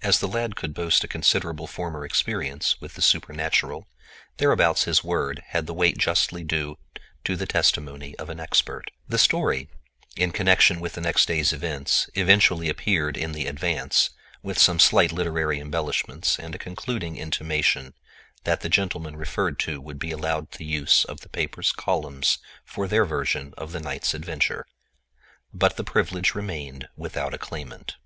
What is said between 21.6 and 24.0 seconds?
columns for their version of the